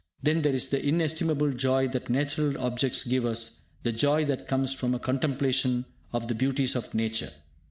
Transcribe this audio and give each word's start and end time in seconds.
Then 0.23 0.41
there 0.41 0.55
is 0.55 0.69
the 0.69 0.83
inestimable 0.83 1.51
joy 1.51 1.87
that 1.89 2.09
natural 2.09 2.57
objects 2.59 3.03
give 3.03 3.23
us, 3.23 3.61
the 3.83 3.91
joy 3.91 4.25
that 4.25 4.47
comes 4.47 4.73
from 4.73 4.95
a 4.95 4.99
contemplation 4.99 5.85
of 6.11 6.27
the 6.27 6.33
beauties 6.33 6.75
of 6.75 6.95
nature. 6.95 7.31